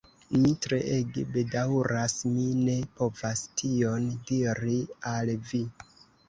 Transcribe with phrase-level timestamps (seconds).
[0.35, 4.79] Mi treege bedaŭras, mi ne povas tion diri
[5.13, 5.63] al vi.